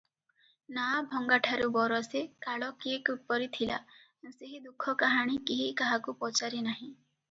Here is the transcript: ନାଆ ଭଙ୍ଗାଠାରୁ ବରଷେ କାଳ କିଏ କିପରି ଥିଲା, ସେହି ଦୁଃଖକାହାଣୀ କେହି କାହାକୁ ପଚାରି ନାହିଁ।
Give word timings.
ନାଆ 0.77 1.03
ଭଙ୍ଗାଠାରୁ 1.11 1.67
ବରଷେ 1.75 2.23
କାଳ 2.47 2.71
କିଏ 2.81 2.97
କିପରି 3.11 3.51
ଥିଲା, 3.61 3.81
ସେହି 4.41 4.61
ଦୁଃଖକାହାଣୀ 4.69 5.41
କେହି 5.53 5.73
କାହାକୁ 5.85 6.21
ପଚାରି 6.25 6.69
ନାହିଁ। 6.71 6.89